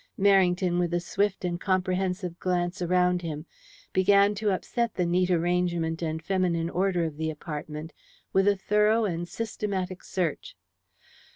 Merrington, 0.19 0.79
with 0.79 0.95
a 0.95 0.99
swift 0.99 1.45
and 1.45 1.61
comprehensive 1.61 2.39
glance 2.39 2.81
around 2.81 3.21
him, 3.21 3.45
began 3.93 4.33
to 4.33 4.49
upset 4.49 4.95
the 4.95 5.05
neat 5.05 5.29
arrangement 5.29 6.01
and 6.01 6.23
feminine 6.23 6.71
order 6.71 7.03
of 7.03 7.17
the 7.17 7.29
apartment 7.29 7.93
with 8.33 8.47
a 8.47 8.55
thorough 8.57 9.05
and 9.05 9.29
systematic 9.29 10.03
search. 10.03 10.55